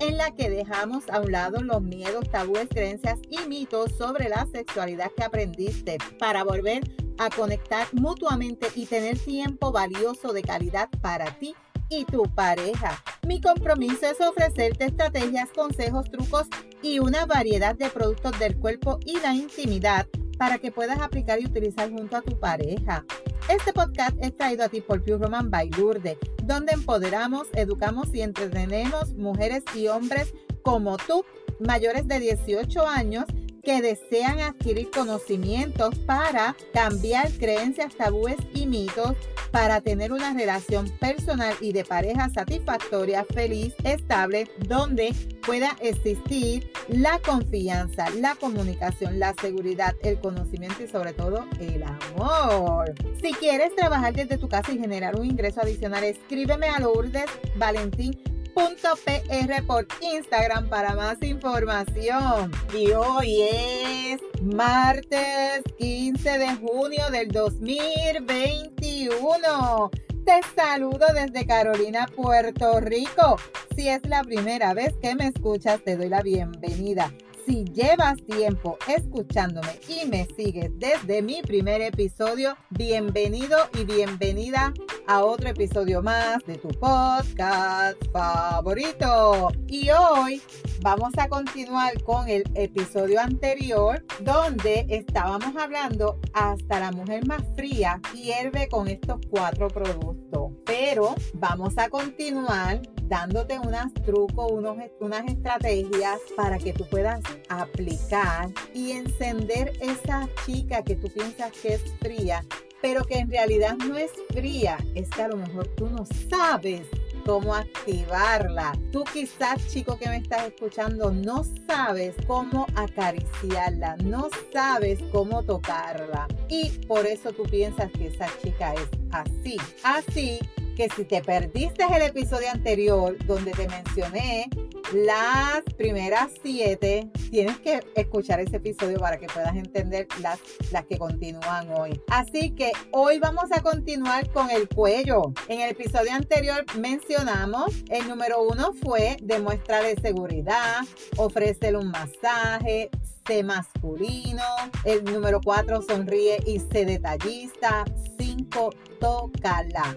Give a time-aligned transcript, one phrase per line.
[0.00, 4.46] en la que dejamos a un lado los miedos, tabúes, creencias y mitos sobre la
[4.52, 6.82] sexualidad que aprendiste para volver
[7.18, 11.54] a conectar mutuamente y tener tiempo valioso de calidad para ti
[11.88, 13.02] y tu pareja.
[13.26, 16.46] Mi compromiso es ofrecerte estrategias, consejos, trucos
[16.82, 20.06] y una variedad de productos del cuerpo y la intimidad
[20.38, 23.04] para que puedas aplicar y utilizar junto a tu pareja.
[23.48, 28.22] Este podcast es traído a ti por Pure Roman by Lourdes, donde empoderamos, educamos y
[28.22, 31.24] entretenemos mujeres y hombres como tú,
[31.60, 33.24] mayores de 18 años,
[33.64, 39.16] que desean adquirir conocimientos para cambiar creencias, tabúes y mitos
[39.50, 45.14] para tener una relación personal y de pareja satisfactoria, feliz, estable, donde
[45.46, 52.94] pueda existir la confianza, la comunicación, la seguridad, el conocimiento y sobre todo el amor.
[53.22, 57.26] Si quieres trabajar desde tu casa y generar un ingreso adicional, escríbeme a Lourdes
[57.56, 58.20] Valentín
[58.54, 62.52] .pr por Instagram para más información.
[62.72, 69.90] Y hoy es martes 15 de junio del 2021.
[70.24, 73.36] Te saludo desde Carolina, Puerto Rico.
[73.76, 77.12] Si es la primera vez que me escuchas, te doy la bienvenida.
[77.46, 84.72] Si llevas tiempo escuchándome y me sigues desde mi primer episodio, bienvenido y bienvenida
[85.06, 89.50] a otro episodio más de tu podcast favorito.
[89.66, 90.40] Y hoy
[90.80, 98.00] vamos a continuar con el episodio anterior donde estábamos hablando hasta la mujer más fría
[98.14, 100.52] hierve con estos cuatro productos.
[100.64, 108.50] Pero vamos a continuar dándote unos trucos, unos, unas estrategias para que tú puedas aplicar
[108.72, 112.44] y encender esa chica que tú piensas que es fría,
[112.80, 114.78] pero que en realidad no es fría.
[114.94, 116.82] Es que a lo mejor tú no sabes
[117.24, 118.72] cómo activarla.
[118.92, 126.28] Tú quizás, chico que me estás escuchando, no sabes cómo acariciarla, no sabes cómo tocarla.
[126.48, 129.56] Y por eso tú piensas que esa chica es así.
[129.82, 130.38] Así
[130.74, 134.48] que si te perdiste el episodio anterior donde te mencioné
[134.92, 140.38] las primeras siete, tienes que escuchar ese episodio para que puedas entender las,
[140.72, 142.00] las que continúan hoy.
[142.08, 145.32] Así que hoy vamos a continuar con el cuello.
[145.48, 150.82] En el episodio anterior mencionamos, el número uno fue demuéstrale seguridad,
[151.16, 152.90] ofrécele un masaje,
[153.26, 154.42] sé masculino.
[154.84, 157.84] El número cuatro sonríe y sé detallista.
[158.18, 158.70] Cinco,
[159.00, 159.96] tócala.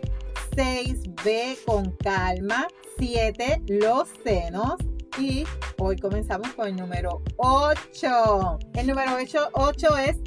[0.57, 2.67] 6, ve con calma.
[2.97, 4.73] 7, los senos.
[5.19, 5.45] Y
[5.77, 8.57] hoy comenzamos con el número 8.
[8.73, 10.17] El número 8, 8 es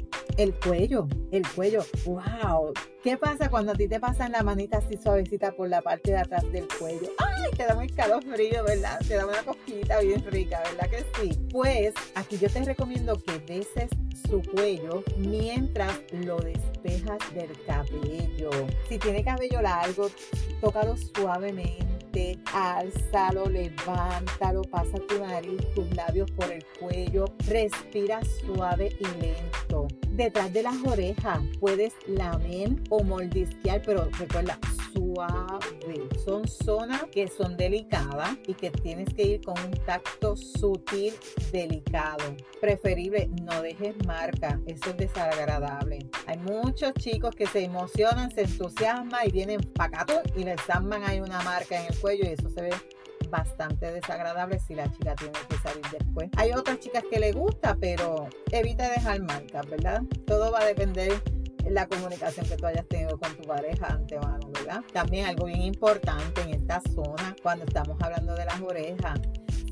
[0.41, 1.85] el cuello, el cuello.
[2.03, 2.73] ¡Wow!
[3.03, 6.17] ¿Qué pasa cuando a ti te pasan la manita así suavecita por la parte de
[6.17, 7.09] atrás del cuello?
[7.19, 7.51] ¡Ay!
[7.55, 8.99] Te da muy calor frío, ¿verdad?
[9.07, 11.37] Te da una cosquillita bien rica, ¿verdad que sí?
[11.51, 13.91] Pues aquí yo te recomiendo que beses
[14.27, 18.49] su cuello mientras lo despejas del cabello.
[18.89, 20.09] Si tiene cabello largo,
[20.59, 29.21] tócalo suavemente, álzalo, levántalo, pasa tu nariz, tus labios por el cuello, respira suave y
[29.21, 29.87] lento.
[30.11, 34.59] Detrás de las orejas puedes lamer o mordisquear, pero recuerda,
[34.93, 36.09] suave.
[36.25, 41.13] Son zonas que son delicadas y que tienes que ir con un tacto sutil,
[41.51, 42.35] delicado.
[42.59, 45.99] Preferible, no dejes marca, eso es desagradable.
[46.27, 51.21] Hay muchos chicos que se emocionan, se entusiasman y vienen pacatú y les arman ahí
[51.21, 52.71] una marca en el cuello y eso se ve
[53.31, 56.29] bastante desagradable si la chica tiene que salir después.
[56.37, 60.03] Hay otras chicas que le gusta, pero evita dejar marcas, ¿verdad?
[60.27, 61.13] Todo va a depender
[61.69, 64.81] la comunicación que tú hayas tenido con tu pareja antemano, ¿verdad?
[64.93, 69.19] También algo bien importante en esta zona, cuando estamos hablando de las orejas,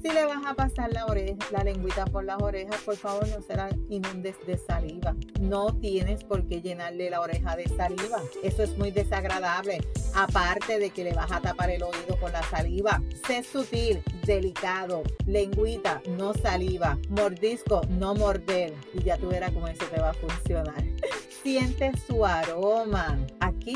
[0.01, 3.41] si le vas a pasar la oreja, la lengüita por las orejas, por favor no
[3.41, 5.15] se la inundes de saliva.
[5.39, 8.21] No tienes por qué llenarle la oreja de saliva.
[8.43, 9.79] Eso es muy desagradable.
[10.15, 13.01] Aparte de que le vas a tapar el oído con la saliva.
[13.27, 15.03] Sé sutil, delicado.
[15.25, 16.97] Lengüita, no saliva.
[17.09, 18.73] Mordisco, no morder.
[18.93, 20.83] Y ya tú verás cómo eso te va a funcionar.
[21.43, 23.17] Siente su aroma.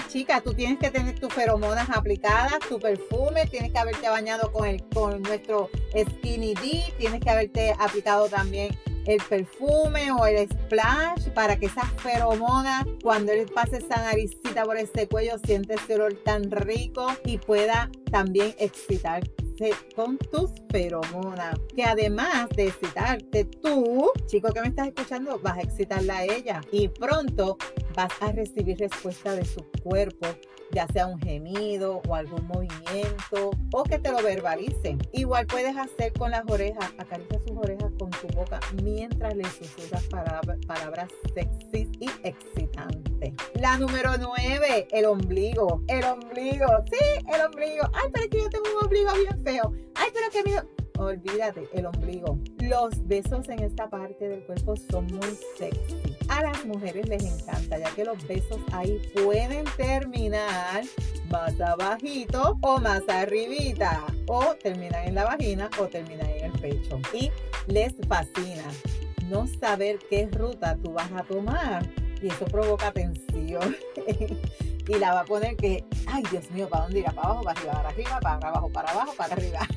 [0.08, 4.68] Chica, tú tienes que tener tus feromonas aplicadas, tu perfume, tienes que haberte bañado con,
[4.68, 8.76] el, con nuestro Skinny D, tienes que haberte aplicado también
[9.06, 14.78] el perfume o el splash para que esa feromona, cuando él pase esa naricita por
[14.78, 19.24] ese cuello, siente ese olor tan rico y pueda también excitar
[19.96, 21.60] con tus feromonas.
[21.76, 26.62] Que además de excitarte tú, chico que me estás escuchando, vas a excitarla a ella.
[26.72, 27.58] Y pronto
[27.96, 30.28] vas a recibir respuesta de su cuerpo
[30.74, 34.98] ya sea un gemido o algún movimiento o que te lo verbalice.
[35.12, 40.04] Igual puedes hacer con las orejas, acaricia sus orejas con tu boca mientras le susurras
[40.06, 43.13] palabras, palabras sexys y excitantes.
[43.56, 45.82] La número 9, el ombligo.
[45.88, 47.90] El ombligo, sí, el ombligo.
[47.94, 49.74] Ay, pero es que yo tengo un ombligo bien feo.
[49.96, 50.56] Ay, pero que mi
[50.98, 52.38] olvídate, el ombligo.
[52.60, 56.18] Los besos en esta parte del cuerpo son muy sexy.
[56.30, 60.84] A las mujeres les encanta, ya que los besos ahí pueden terminar
[61.30, 64.06] más abajito o más arribita.
[64.28, 67.00] O terminan en la vagina o terminan en el pecho.
[67.14, 67.32] Y
[67.68, 68.64] les fascina
[69.30, 71.88] no saber qué ruta tú vas a tomar.
[72.24, 73.76] Y eso provoca tensión.
[74.88, 77.12] y la va a poner que, ay Dios mío, ¿para dónde irá?
[77.12, 79.68] ¿Para abajo, para arriba, para arriba, para abajo, para abajo, para arriba?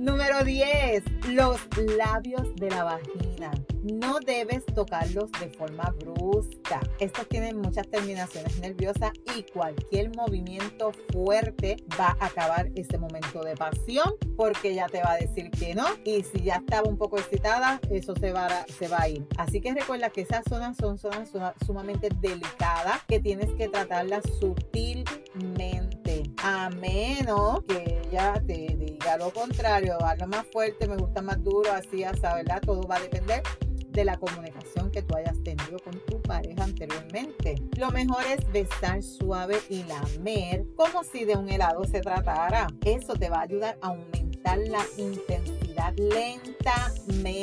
[0.00, 1.04] Número 10.
[1.28, 3.52] Los labios de la vagina.
[3.82, 6.80] No debes tocarlos de forma brusca.
[6.98, 13.54] Estos tienen muchas terminaciones nerviosas y cualquier movimiento fuerte va a acabar ese momento de
[13.56, 15.84] pasión porque ya te va a decir que no.
[16.02, 19.26] Y si ya estaba un poco excitada, eso se va a, se va a ir.
[19.36, 21.28] Así que recuerda que esas zonas son zonas
[21.66, 26.22] sumamente delicadas que tienes que tratarlas sutilmente.
[26.42, 31.72] A menos que ella te diga lo contrario, lo más fuerte, me gusta más duro,
[31.72, 32.60] así, hasta, ¿verdad?
[32.60, 33.42] Todo va a depender
[33.88, 37.56] de la comunicación que tú hayas tenido con tu pareja anteriormente.
[37.76, 42.68] Lo mejor es besar suave y lamer como si de un helado se tratara.
[42.84, 45.59] Eso te va a ayudar a aumentar la intensidad
[45.96, 47.40] lentamente.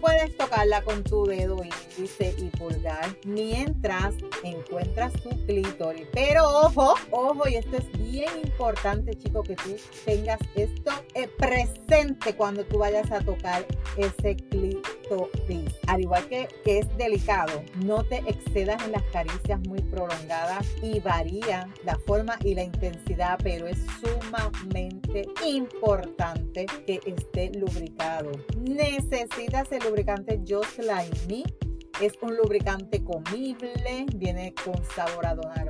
[0.00, 6.06] Puedes tocarla con tu dedo índice y pulgar mientras encuentras tu clítoris.
[6.12, 12.34] Pero ojo, ojo, y esto es bien importante, chico, que tú tengas esto eh, presente
[12.36, 13.66] cuando tú vayas a tocar
[13.96, 14.95] ese clítoris
[15.86, 21.00] al igual que, que es delicado, no te excedas en las caricias muy prolongadas y
[21.00, 28.32] varía la forma y la intensidad, pero es sumamente importante que esté lubricado.
[28.60, 31.65] Necesitas el lubricante Just Like Me
[32.00, 35.64] es un lubricante comible, viene con sabor a dona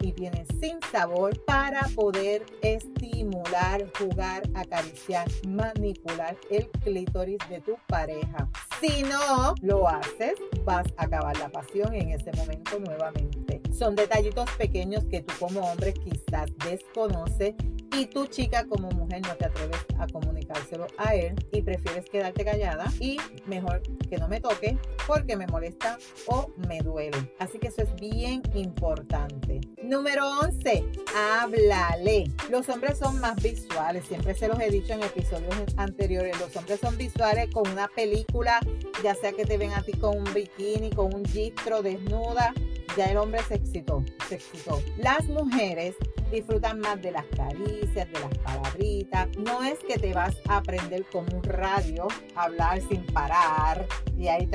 [0.00, 8.48] y viene sin sabor para poder estimular, jugar, acariciar, manipular el clítoris de tu pareja.
[8.80, 10.34] Si no lo haces,
[10.64, 13.60] vas a acabar la pasión en ese momento nuevamente.
[13.76, 17.54] Son detallitos pequeños que tú como hombre quizás desconoces
[17.98, 22.44] y tu chica como mujer no te atreves a comunicárselo a él y prefieres quedarte
[22.44, 27.34] callada y mejor que no me toque porque me molesta o me duele.
[27.40, 29.60] Así que eso es bien importante.
[29.82, 30.84] Número 11,
[31.16, 32.30] háblale.
[32.50, 36.78] Los hombres son más visuales, siempre se los he dicho en episodios anteriores, los hombres
[36.78, 38.60] son visuales con una película,
[39.02, 42.54] ya sea que te ven a ti con un bikini, con un gistro desnuda,
[42.98, 44.82] ya el hombre se excitó, se excitó.
[44.96, 45.94] Las mujeres
[46.32, 49.28] disfrutan más de las caricias, de las palabritas.
[49.38, 54.26] No es que te vas a aprender como un radio, a hablar sin parar y
[54.26, 54.48] ahí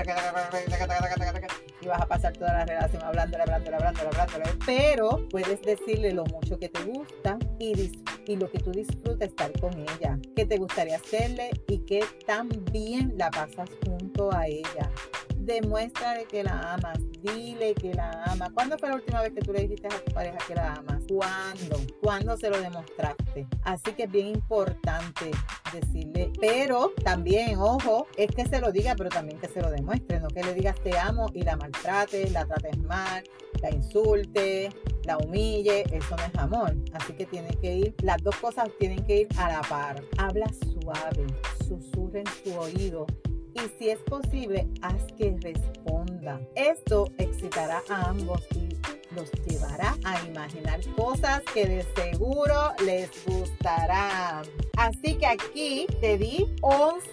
[1.81, 6.25] y vas a pasar toda la relación hablando, hablando, hablando, hablando, pero puedes decirle lo
[6.25, 7.91] mucho que te gusta y,
[8.25, 13.13] y lo que tú disfrutas estar con ella, que te gustaría hacerle y que también
[13.17, 14.91] la pasas junto a ella.
[15.37, 18.51] Demuéstrale que la amas, dile que la amas.
[18.53, 21.03] ¿Cuándo fue la última vez que tú le dijiste a tu pareja que la amas?
[21.07, 21.79] ¿Cuándo?
[22.01, 23.47] ¿Cuándo se lo demostraste?
[23.63, 25.31] Así que es bien importante
[25.71, 30.19] decirle, pero también, ojo, es que se lo diga, pero también que se lo demuestre,
[30.19, 33.23] no que le digas te amo y la maltrates, la trates mal,
[33.61, 34.69] la insulte,
[35.05, 36.75] la humille, eso no es amor.
[36.93, 40.03] Así que tiene que ir, las dos cosas tienen que ir a la par.
[40.17, 41.25] Habla suave,
[41.67, 43.07] susurra en su oído
[43.55, 46.02] y si es posible, haz que responda.
[46.55, 48.69] Esto excitará a ambos y
[49.13, 54.45] los llevará a imaginar cosas que de seguro les gustarán.
[54.77, 57.03] Así que aquí te di 11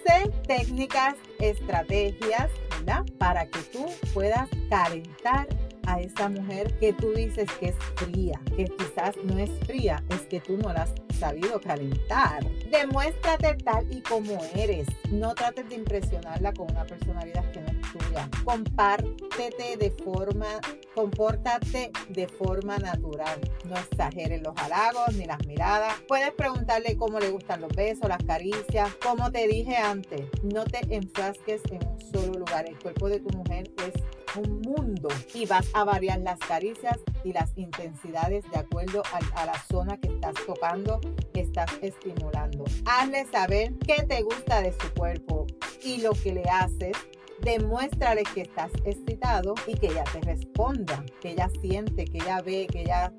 [0.47, 3.05] técnicas, estrategias, ¿verdad?
[3.17, 5.47] Para que tú puedas calentar
[5.87, 10.21] a esa mujer que tú dices que es fría, que quizás no es fría, es
[10.21, 12.43] que tú no la has sabido calentar.
[12.71, 14.87] Demuéstrate tal y como eres.
[15.11, 18.29] No trates de impresionarla con una personalidad que no es tuya.
[18.43, 20.47] Compártete de forma,
[20.95, 23.39] compórtate de forma natural.
[23.65, 25.95] No exageres los halagos ni las miradas.
[26.07, 28.93] Puedes preguntarle cómo le gustan los besos, las caricias.
[29.03, 32.67] Como te dije antes, no te enfrasques en un solo lugar.
[32.67, 33.93] El cuerpo de tu mujer es
[34.35, 39.03] un mundo y vas a variar las caricias y las intensidades de acuerdo
[39.35, 40.99] a, la zona que estás tocando,
[41.33, 42.63] que estás estimulando.
[42.85, 45.47] Hazle saber qué te gusta de su cuerpo
[45.83, 46.97] y lo que le haces
[47.41, 52.67] demuéstrale que estás excitado y que ella te responda, que ella siente, que ella ve,
[52.71, 53.13] que ella,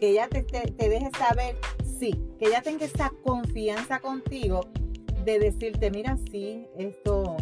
[0.00, 1.56] que ella te, te, deje saber,
[1.98, 4.60] sí, que ella tenga esa confianza contigo
[5.24, 7.36] de decirte, mira, sí, esto,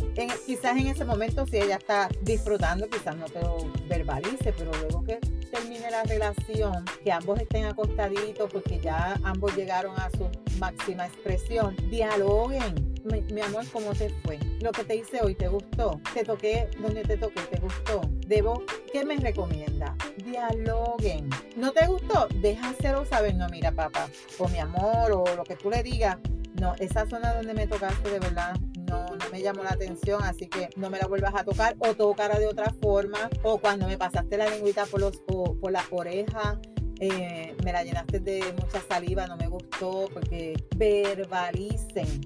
[0.46, 3.56] quizás en ese momento si ella está disfrutando, quizás no te lo
[3.88, 5.18] verbalice, pero luego que
[5.50, 11.74] termine la relación, que ambos estén acostaditos porque ya ambos llegaron a su máxima expresión,
[11.90, 12.89] dialoguen.
[13.04, 14.38] Mi, amor, ¿cómo te fue?
[14.60, 16.00] Lo que te hice hoy, ¿te gustó?
[16.12, 18.02] Te toqué donde te toqué, ¿te gustó?
[18.26, 19.96] Debo, ¿qué me recomienda?
[20.24, 21.30] Dialoguen.
[21.56, 22.28] ¿No te gustó?
[22.42, 23.34] Déjaselo saber.
[23.34, 26.18] No, mira, papá, o mi amor, o lo que tú le digas
[26.60, 28.54] no, esa zona donde me tocaste de verdad
[28.90, 32.38] no, me llamó la atención, así que no me la vuelvas a tocar o tocara
[32.38, 33.30] de otra forma.
[33.42, 36.58] O cuando me pasaste la lengüita por, los, por las orejas,
[36.98, 42.20] eh, me la llenaste de mucha saliva, no me gustó, porque verbalicen,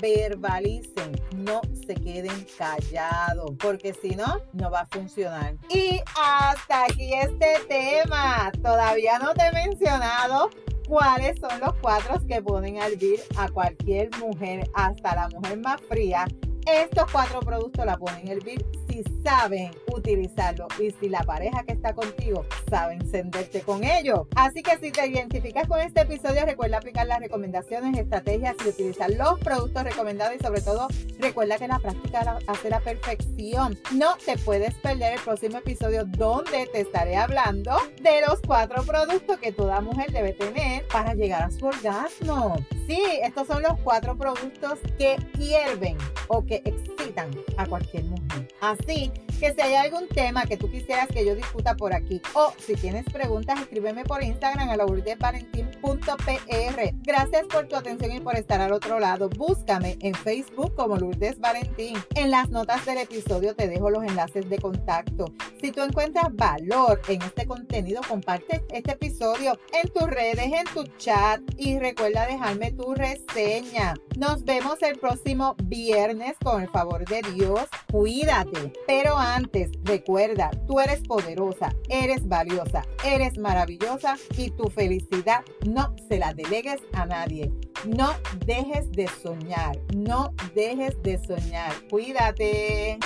[0.00, 5.54] verbalicen, no se queden callados, porque si no, no va a funcionar.
[5.68, 10.50] Y hasta aquí este tema, todavía no te he mencionado
[10.88, 15.80] cuáles son los cuatro que ponen a hervir a cualquier mujer, hasta la mujer más
[15.82, 16.26] fría.
[16.66, 21.72] Estos cuatro productos la ponen a hervir si saben utilizarlo y si la pareja que
[21.72, 24.26] está contigo sabe encenderte con ello.
[24.34, 29.10] Así que si te identificas con este episodio, recuerda aplicar las recomendaciones, estrategias y utilizar
[29.10, 33.78] los productos recomendados y sobre todo recuerda que la práctica hace la perfección.
[33.92, 39.38] No te puedes perder el próximo episodio donde te estaré hablando de los cuatro productos
[39.38, 42.56] que toda mujer debe tener para llegar a su orgasmo.
[42.86, 45.96] Sí, estos son los cuatro productos que hierven
[46.28, 46.62] o que
[47.56, 48.48] a cualquier mujer.
[48.60, 52.52] Así que si hay algún tema que tú quisieras que yo discuta por aquí o
[52.58, 56.94] si tienes preguntas, escríbeme por Instagram a lourdesvalentín.pr.
[57.02, 59.30] Gracias por tu atención y por estar al otro lado.
[59.30, 61.96] Búscame en Facebook como Lourdes Valentín.
[62.14, 65.32] En las notas del episodio te dejo los enlaces de contacto.
[65.60, 70.84] Si tú encuentras valor en este contenido, comparte este episodio en tus redes, en tu
[70.98, 73.94] chat y recuerda dejarme tu reseña.
[74.16, 77.68] Nos vemos el próximo viernes con el de Dios.
[77.90, 85.94] Cuídate, pero antes, recuerda, tú eres poderosa, eres valiosa, eres maravillosa y tu felicidad no
[86.08, 87.52] se la delegues a nadie.
[87.86, 91.72] No dejes de soñar, no dejes de soñar.
[91.88, 92.98] Cuídate.